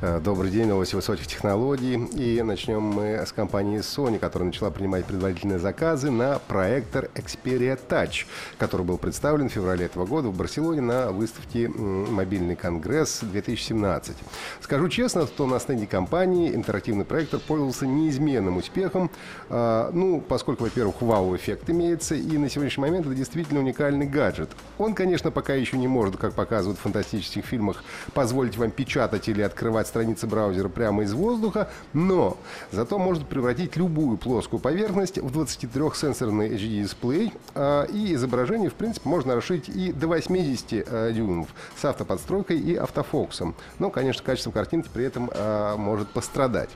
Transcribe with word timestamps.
Э, 0.00 0.20
Добрый 0.22 0.52
день, 0.52 0.68
новости 0.68 0.94
высоких 0.94 1.26
технологий. 1.26 1.94
И 2.12 2.40
начнем 2.42 2.80
мы 2.82 3.14
с 3.26 3.32
компании 3.32 3.80
Sony, 3.80 4.20
которая 4.20 4.46
начала 4.46 4.70
принимать 4.70 5.04
предварительные 5.04 5.58
заказы 5.58 6.12
на 6.12 6.38
проектор 6.38 7.10
Xperia 7.16 7.76
Touch, 7.88 8.26
который 8.58 8.86
был 8.86 8.96
представлен 8.96 9.48
в 9.48 9.52
феврале 9.52 9.86
этого 9.86 10.06
года 10.06 10.28
в 10.28 10.36
Барселоне 10.36 10.82
на 10.82 11.10
выставке 11.10 11.66
«Мобильный 11.68 12.54
конгресс-2017». 12.54 14.12
Скажу 14.60 14.88
честно, 14.88 15.26
что 15.26 15.46
на 15.48 15.58
стенде 15.58 15.88
компании 15.88 16.54
интерактивный 16.54 17.04
проектор 17.04 17.40
пользовался 17.40 17.84
неизменным 17.86 18.58
успехом. 18.58 19.10
А, 19.48 19.90
Ну, 19.92 20.20
поскольку, 20.20 20.62
во-первых, 20.62 21.02
вау-эффект 21.02 21.70
имеется, 21.70 22.14
и 22.14 22.38
на 22.38 22.48
сегодняшний 22.48 22.82
момент 22.82 23.06
это 23.06 23.16
действительно 23.16 23.58
уникальный 23.58 24.06
гаджет. 24.06 24.50
Он, 24.78 24.94
конечно, 24.94 25.32
пока 25.32 25.54
еще 25.54 25.76
не 25.76 25.88
может, 25.88 26.16
как 26.18 26.34
показывают 26.34 26.78
в 26.78 26.82
фантастических 26.82 27.44
фильмах, 27.44 27.82
позволить 28.14 28.56
вам 28.56 28.70
печатать 28.70 29.28
или 29.28 29.42
открывать 29.42 29.87
страницы 29.88 30.26
браузера 30.26 30.68
прямо 30.68 31.02
из 31.02 31.12
воздуха, 31.12 31.68
но 31.92 32.36
зато 32.70 32.98
может 32.98 33.26
превратить 33.26 33.76
любую 33.76 34.16
плоскую 34.16 34.60
поверхность 34.60 35.18
в 35.18 35.38
23-сенсорный 35.38 36.54
HD-дисплей, 36.54 37.32
а, 37.54 37.84
и 37.84 38.14
изображение, 38.14 38.70
в 38.70 38.74
принципе, 38.74 39.08
можно 39.08 39.34
расширить 39.34 39.68
и 39.68 39.92
до 39.92 40.06
80 40.06 40.86
а, 40.86 41.12
дюймов 41.12 41.48
с 41.76 41.84
автоподстройкой 41.84 42.58
и 42.58 42.76
автофокусом. 42.76 43.54
Но, 43.78 43.90
конечно, 43.90 44.22
качество 44.22 44.50
картинки 44.50 44.88
при 44.92 45.04
этом 45.04 45.30
а, 45.34 45.76
может 45.76 46.08
пострадать. 46.10 46.70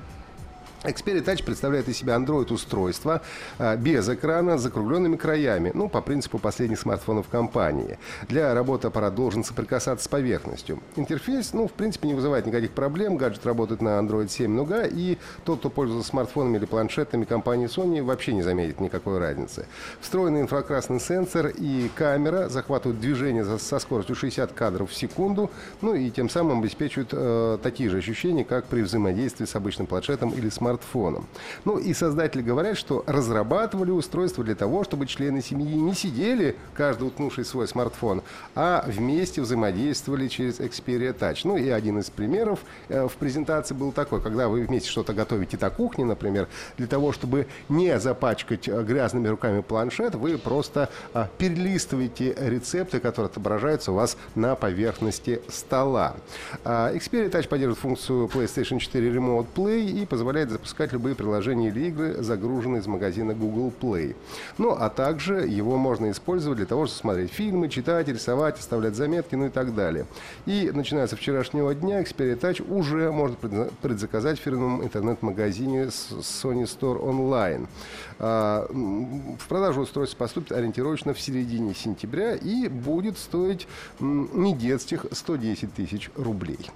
Xperia 0.85 1.25
Touch 1.25 1.45
представляет 1.45 1.89
из 1.89 1.99
себя 1.99 2.17
Android-устройство 2.17 3.23
а, 3.59 3.77
без 3.77 4.09
экрана 4.09 4.59
с 4.59 4.63
закругленными 4.63 5.17
краями, 5.17 5.71
ну, 5.75 5.89
по 5.89 6.01
принципу 6.01 6.39
последних 6.39 6.81
смартфонов 6.81 7.29
компании. 7.29 7.99
Для 8.29 8.53
работы 8.53 8.89
аппарат 8.89 9.15
должен 9.15 9.45
соприкасаться 9.45 10.05
с 10.05 10.09
поверхностью. 10.09 10.81
Интерфейс, 10.97 11.53
ну, 11.53 11.69
в 11.69 11.73
принципе, 11.73 12.09
не 12.09 12.15
вызывает 12.15 12.47
никаких 12.47 12.73
проблем. 12.73 13.17
Гаджет 13.17 13.47
работает 13.47 13.81
на 13.81 13.91
Android 14.01 14.29
7 14.29 14.59
Nougat, 14.59 14.91
и 14.93 15.19
тот, 15.45 15.61
кто 15.61 15.71
пользуется 15.71 16.09
смартфонами 16.09 16.57
или 16.57 16.65
планшетами 16.65 17.25
компании 17.25 17.69
Sony, 17.69 18.03
вообще 18.03 18.33
не 18.33 18.43
заметит 18.43 18.81
никакой 18.81 19.19
разницы. 19.19 19.67
Встроенный 20.01 20.41
инфракрасный 20.41 20.99
сенсор 20.99 21.47
и 21.47 21.91
камера 21.95 22.49
захватывают 22.49 23.01
движение 23.01 23.45
со 23.59 23.79
скоростью 23.79 24.17
60 24.17 24.53
кадров 24.53 24.91
в 24.91 24.95
секунду, 24.95 25.51
ну 25.81 25.95
и 25.95 26.11
тем 26.11 26.29
самым 26.29 26.59
обеспечивают 26.59 27.11
э, 27.13 27.59
такие 27.63 27.89
же 27.89 27.99
ощущения, 27.99 28.45
как 28.45 28.65
при 28.65 28.83
взаимодействии 28.83 29.45
с 29.45 29.55
обычным 29.55 29.87
планшетом 29.87 30.31
или 30.31 30.49
смартфоном. 30.49 30.72
Ну 31.65 31.79
и 31.79 31.93
создатели 31.95 32.43
говорят, 32.43 32.77
что 32.77 33.05
разрабатывали 33.07 33.91
устройство 33.91 34.45
для 34.45 34.55
того, 34.55 34.85
чтобы 34.85 35.07
члены 35.07 35.43
семьи 35.43 35.75
не 35.75 35.95
сидели, 35.95 36.57
каждый 36.75 37.09
утнувший 37.09 37.45
в 37.45 37.49
свой 37.49 37.69
смартфон, 37.69 38.23
а 38.55 38.85
вместе 38.87 39.43
взаимодействовали 39.43 40.29
через 40.29 40.61
Xperia 40.61 41.17
Touch. 41.17 41.41
Ну 41.45 41.57
и 41.57 41.69
один 41.69 41.99
из 41.99 42.11
примеров 42.11 42.61
э, 42.89 43.07
в 43.07 43.13
презентации 43.15 43.75
был 43.75 43.93
такой, 43.93 44.21
когда 44.21 44.49
вы 44.49 44.63
вместе 44.63 44.89
что-то 44.89 45.13
готовите 45.13 45.59
на 45.61 45.71
кухне, 45.71 46.05
например, 46.05 46.49
для 46.77 46.87
того, 46.87 47.13
чтобы 47.13 47.47
не 47.69 47.99
запачкать 47.99 48.69
э, 48.69 48.83
грязными 48.83 49.29
руками 49.29 49.61
планшет, 49.61 50.15
вы 50.15 50.39
просто 50.39 50.89
а, 51.15 51.29
перелистываете 51.39 52.35
рецепты, 52.39 53.01
которые 53.01 53.31
отображаются 53.31 53.93
у 53.93 53.95
вас 53.95 54.17
на 54.35 54.55
поверхности 54.55 55.41
стола. 55.49 56.15
А, 56.65 56.93
Xperia 56.95 57.31
Touch 57.31 57.49
поддерживает 57.49 57.79
функцию 57.79 58.27
PlayStation 58.27 58.79
4 58.79 59.11
Remote 59.11 59.47
Play 59.55 60.03
и 60.03 60.07
позволяет 60.07 60.51
запускать 60.63 60.93
любые 60.93 61.17
приложения 61.17 61.69
или 61.69 61.89
игры, 61.89 62.23
загруженные 62.23 62.81
из 62.81 62.87
магазина 62.87 63.35
Google 63.35 63.73
Play. 63.81 64.15
Ну, 64.59 64.71
а 64.71 64.89
также 64.91 65.45
его 65.47 65.77
можно 65.77 66.11
использовать 66.13 66.59
для 66.59 66.67
того, 66.67 66.87
чтобы 66.87 67.01
смотреть 67.01 67.33
фильмы, 67.33 67.69
читать, 67.69 68.07
рисовать, 68.07 68.61
оставлять 68.61 68.95
заметки, 68.95 69.35
ну 69.35 69.47
и 69.47 69.49
так 69.49 69.75
далее. 69.75 70.07
И 70.47 70.71
начиная 70.73 71.09
со 71.09 71.17
вчерашнего 71.17 71.75
дня 71.75 72.01
Xperia 72.03 72.39
Touch 72.39 72.63
уже 72.73 73.11
можно 73.11 73.37
предза- 73.43 73.73
предзаказать 73.83 74.39
в 74.39 74.43
фирменном 74.43 74.85
интернет-магазине 74.85 75.87
Sony 75.87 76.63
Store 76.65 77.03
Online. 77.03 77.67
А, 78.21 78.67
В 78.73 79.49
продажу 79.49 79.81
устройство 79.81 80.19
поступит 80.19 80.53
ориентировочно 80.53 81.13
в 81.13 81.21
середине 81.21 81.75
сентября 81.75 82.37
и 82.37 82.69
будет 82.69 83.19
стоить 83.19 83.67
не 83.99 84.55
детских 84.55 85.07
110 85.11 85.75
тысяч 85.75 86.11
рублей. 86.17 86.71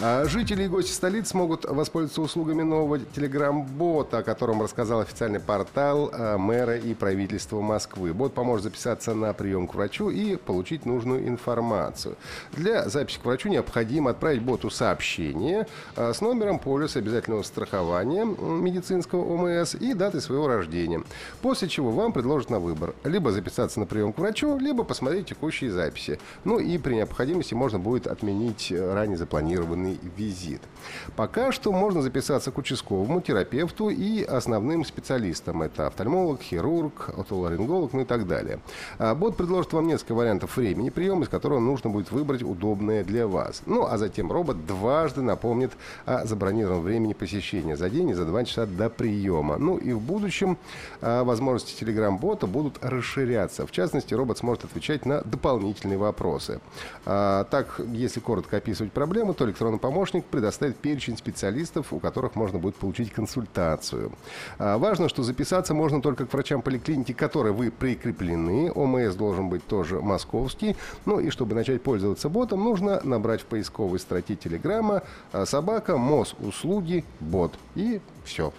А 0.00 0.24
Жители 0.24 0.64
и 0.64 0.68
гости 0.68 0.92
столиц 0.92 1.28
смогут 1.28 1.64
воспользоваться 1.64 2.22
услугами 2.22 2.62
нового 2.62 2.98
телеграм-бота, 2.98 4.18
о 4.18 4.22
котором 4.22 4.62
рассказал 4.62 5.00
официальный 5.00 5.40
портал 5.40 6.10
а, 6.12 6.38
мэра 6.38 6.76
и 6.76 6.94
правительства 6.94 7.60
Москвы. 7.60 8.14
Бот 8.14 8.32
поможет 8.32 8.64
записаться 8.64 9.14
на 9.14 9.32
прием 9.32 9.66
к 9.66 9.74
врачу 9.74 10.10
и 10.10 10.36
получить 10.36 10.86
нужную 10.86 11.28
информацию. 11.28 12.16
Для 12.52 12.88
записи 12.88 13.18
к 13.18 13.24
врачу 13.24 13.48
необходимо 13.48 14.10
отправить 14.10 14.42
боту 14.42 14.70
сообщение 14.70 15.66
а, 15.94 16.12
с 16.12 16.20
номером 16.20 16.58
полиса 16.58 16.98
обязательного 16.98 17.42
страхования 17.42 18.24
медицинского 18.24 19.22
ОМС 19.24 19.74
и 19.74 19.94
датой 19.94 20.20
своего 20.20 20.48
рождения. 20.48 21.02
После 21.42 21.68
чего 21.68 21.90
вам 21.90 22.12
предложат 22.12 22.50
на 22.50 22.58
выбор 22.58 22.94
либо 23.04 23.30
записаться 23.32 23.78
на 23.78 23.86
прием 23.86 24.12
к 24.12 24.18
врачу, 24.18 24.58
либо 24.58 24.84
посмотреть 24.84 25.26
текущие 25.26 25.70
записи. 25.70 26.18
Ну 26.44 26.58
и 26.58 26.78
при 26.78 26.94
необходимости 26.94 27.54
можно 27.54 27.78
будет 27.78 28.06
отменить 28.06 28.72
э, 28.72 28.94
ранее 28.94 29.18
запланированный 29.82 29.98
визит. 30.16 30.60
Пока 31.16 31.52
что 31.52 31.72
можно 31.72 32.02
записаться 32.02 32.50
к 32.50 32.58
участковому, 32.58 33.20
терапевту 33.20 33.90
и 33.90 34.22
основным 34.22 34.84
специалистам. 34.84 35.62
Это 35.62 35.86
офтальмолог, 35.86 36.40
хирург, 36.40 37.10
отоларинголог, 37.16 37.92
ну 37.92 38.00
и 38.00 38.04
так 38.04 38.26
далее. 38.26 38.58
А 38.98 39.14
Бот 39.14 39.36
предложит 39.36 39.72
вам 39.72 39.86
несколько 39.86 40.14
вариантов 40.14 40.56
времени 40.56 40.90
приема, 40.90 41.24
из 41.24 41.28
которого 41.28 41.60
нужно 41.60 41.90
будет 41.90 42.10
выбрать 42.10 42.42
удобное 42.42 43.04
для 43.04 43.26
вас. 43.26 43.62
Ну, 43.66 43.86
а 43.86 43.98
затем 43.98 44.30
робот 44.30 44.66
дважды 44.66 45.22
напомнит 45.22 45.72
о 46.06 46.24
забронированном 46.26 46.82
времени 46.82 47.12
посещения 47.12 47.76
за 47.76 47.90
день 47.90 48.10
и 48.10 48.14
за 48.14 48.24
два 48.24 48.44
часа 48.44 48.66
до 48.66 48.88
приема. 48.88 49.56
Ну 49.58 49.76
и 49.76 49.92
в 49.92 50.00
будущем 50.00 50.56
а, 51.00 51.24
возможности 51.24 51.78
телеграм-бота 51.78 52.46
будут 52.46 52.78
расширяться. 52.82 53.66
В 53.66 53.70
частности, 53.70 54.14
робот 54.14 54.38
сможет 54.38 54.64
отвечать 54.64 55.06
на 55.06 55.22
дополнительные 55.22 55.98
вопросы. 55.98 56.60
А, 57.04 57.44
так, 57.44 57.80
если 57.92 58.20
коротко 58.20 58.56
описывать 58.56 58.92
проблему, 58.92 59.34
то 59.34 59.44
электронный 59.44 59.71
помощник 59.78 60.24
предоставит 60.24 60.76
перечень 60.76 61.16
специалистов, 61.16 61.92
у 61.92 61.98
которых 61.98 62.34
можно 62.34 62.58
будет 62.58 62.76
получить 62.76 63.12
консультацию. 63.12 64.12
А, 64.58 64.78
важно, 64.78 65.08
что 65.08 65.22
записаться 65.22 65.74
можно 65.74 66.00
только 66.00 66.26
к 66.26 66.32
врачам 66.32 66.62
поликлиники, 66.62 67.12
к 67.12 67.18
которой 67.18 67.52
вы 67.52 67.70
прикреплены. 67.70 68.70
ОМС 68.72 69.14
должен 69.14 69.48
быть 69.48 69.66
тоже 69.66 70.00
московский. 70.00 70.76
Ну 71.04 71.20
и 71.20 71.30
чтобы 71.30 71.54
начать 71.54 71.82
пользоваться 71.82 72.28
ботом, 72.28 72.64
нужно 72.64 73.00
набрать 73.04 73.42
в 73.42 73.46
поисковой 73.46 73.98
строке 73.98 74.36
Телеграма 74.36 75.02
а, 75.32 75.46
собака 75.46 75.96
МОС 75.96 76.34
услуги 76.40 77.04
бот. 77.20 77.52
И 77.74 78.00
все. 78.24 78.52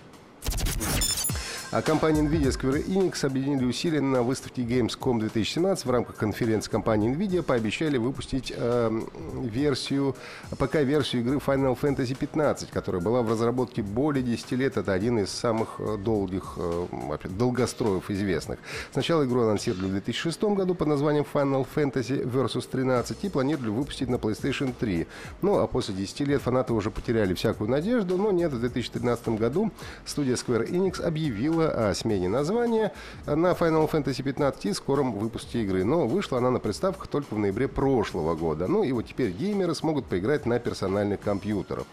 А 1.73 1.81
компания 1.81 2.21
NVIDIA 2.21 2.51
Square 2.51 2.85
Enix 2.85 3.25
объединили 3.25 3.65
усилия 3.65 3.99
на 3.99 4.21
выставке 4.21 4.61
Gamescom 4.61 5.17
2017. 5.19 5.87
В 5.87 5.89
рамках 5.89 6.17
конференции 6.17 6.69
компании 6.69 7.11
NVIDIA 7.11 7.41
пообещали 7.41 7.97
выпустить 7.97 8.53
э, 8.55 9.01
версию, 9.41 10.15
ПК-версию 10.51 11.23
игры 11.23 11.37
Final 11.37 11.75
Fantasy 11.75 12.15
15, 12.15 12.69
которая 12.69 13.01
была 13.01 13.23
в 13.23 13.31
разработке 13.31 13.81
более 13.81 14.21
10 14.21 14.51
лет. 14.51 14.77
Это 14.77 14.93
один 14.93 15.17
из 15.17 15.31
самых 15.31 15.79
э, 15.79 15.97
долгих, 15.97 16.57
э, 16.57 17.17
долгостроев 17.29 18.07
известных. 18.11 18.59
Сначала 18.91 19.25
игру 19.25 19.41
анонсировали 19.41 19.87
в 19.87 19.91
2006 19.93 20.43
году 20.43 20.75
под 20.75 20.89
названием 20.89 21.25
Final 21.33 21.65
Fantasy 21.75 22.23
Versus 22.23 22.69
13 22.69 23.17
и 23.23 23.29
планировали 23.29 23.69
выпустить 23.69 24.09
на 24.09 24.17
PlayStation 24.17 24.75
3. 24.79 25.07
Ну, 25.41 25.57
а 25.57 25.65
после 25.65 25.95
10 25.95 26.19
лет 26.19 26.43
фанаты 26.43 26.71
уже 26.71 26.91
потеряли 26.91 27.33
всякую 27.33 27.71
надежду, 27.71 28.19
но 28.19 28.31
нет, 28.31 28.53
в 28.53 28.59
2013 28.59 29.29
году 29.29 29.71
студия 30.05 30.35
Square 30.35 30.69
Enix 30.69 31.01
объявила 31.01 31.62
объявила 31.63 31.89
о 31.89 31.93
смене 31.93 32.29
названия 32.29 32.91
на 33.25 33.51
Final 33.51 33.89
Fantasy 33.89 34.23
15 34.23 34.65
и 34.65 34.73
скором 34.73 35.13
выпуске 35.13 35.63
игры. 35.63 35.83
Но 35.83 36.07
вышла 36.07 36.37
она 36.37 36.51
на 36.51 36.59
приставках 36.59 37.07
только 37.07 37.33
в 37.33 37.39
ноябре 37.39 37.67
прошлого 37.67 38.35
года. 38.35 38.67
Ну 38.67 38.83
и 38.83 38.91
вот 38.91 39.07
теперь 39.07 39.31
геймеры 39.31 39.75
смогут 39.75 40.05
поиграть 40.05 40.45
на 40.45 40.59
персональных 40.59 41.19
компьютерах. 41.21 41.85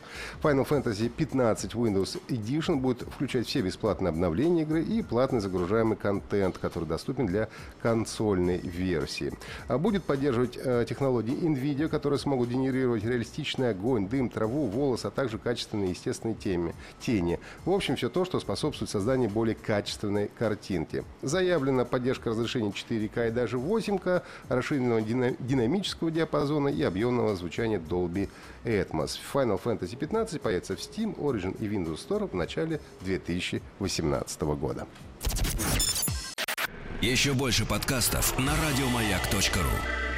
Final 0.43 0.67
Fantasy 0.67 1.09
15 1.09 1.75
Windows 1.75 2.21
Edition 2.29 2.77
будет 2.77 3.03
включать 3.03 3.47
все 3.47 3.61
бесплатные 3.61 4.11
обновления 4.11 4.63
игры 4.63 4.83
и 4.83 5.03
платный 5.03 5.41
загружаемый 5.41 5.97
контент, 5.97 6.59
который 6.59 6.85
доступен 6.85 7.27
для 7.27 7.49
консольной 7.83 8.59
версии. 8.59 9.33
А 9.69 9.79
будет 9.79 10.05
поддерживать 10.05 10.59
э, 10.63 10.85
технологии 10.89 11.35
NVIDIA, 11.35 11.89
которые 11.89 12.19
смогут 12.19 12.49
генерировать 12.49 13.05
реалистичный 13.05 13.71
огонь, 13.71 14.09
дым, 14.09 14.29
траву, 14.29 14.67
волос, 14.67 15.05
а 15.05 15.11
также 15.11 15.39
качественные 15.39 15.91
естественные 15.91 16.35
теме, 16.35 16.75
тени. 17.01 17.39
В 17.65 17.71
общем, 17.71 17.97
все 17.97 18.09
то, 18.09 18.25
что 18.25 18.41
способствует 18.41 18.91
созданию 18.91 19.31
более 19.31 19.55
качественной 19.61 20.29
картинки. 20.39 21.05
Заявлена 21.23 21.85
поддержка 21.85 22.31
разрешения 22.31 22.71
4К 22.71 23.29
и 23.29 23.31
даже 23.31 23.57
8К, 23.57 24.23
расширенного 24.49 25.03
динамического 25.03 26.11
диапазона 26.11 26.69
и 26.69 26.83
объемного 26.83 27.37
звучания 27.37 27.79
Dolby 27.79 28.29
Atmos. 28.65 29.19
Final 29.33 29.61
Fantasy 29.63 29.97
15 29.97 30.41
появится 30.41 30.77
в 30.77 30.81
Steam, 30.81 31.17
Origin 31.17 31.57
и 31.61 31.69
Windows 31.69 32.07
Store 32.07 32.29
в 32.29 32.35
начале 32.35 32.81
2018 33.03 34.43
года. 34.43 34.87
Еще 37.01 37.33
больше 37.33 37.65
подкастов 37.65 38.39
на 38.39 38.53
радиомаяк.ру 38.53 40.10